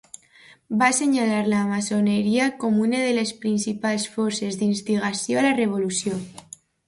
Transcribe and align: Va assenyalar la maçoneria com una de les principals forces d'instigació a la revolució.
Va 0.77 0.85
assenyalar 0.93 1.41
la 1.53 1.59
maçoneria 1.71 2.47
com 2.63 2.79
una 2.85 3.03
de 3.09 3.13
les 3.19 3.33
principals 3.45 4.07
forces 4.15 4.59
d'instigació 4.63 5.43
a 5.43 5.47
la 5.49 5.55
revolució. 5.63 6.19